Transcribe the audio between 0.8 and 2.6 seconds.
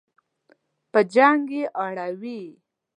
په جنګ یې اړوي.